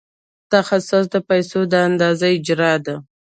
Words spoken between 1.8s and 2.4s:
اندازې